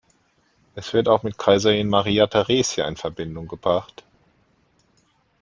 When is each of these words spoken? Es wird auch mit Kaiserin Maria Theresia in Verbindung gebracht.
Es 0.73 0.93
wird 0.93 1.07
auch 1.07 1.21
mit 1.21 1.37
Kaiserin 1.37 1.87
Maria 1.87 2.25
Theresia 2.25 2.87
in 2.87 2.95
Verbindung 2.97 3.47
gebracht. 3.47 4.03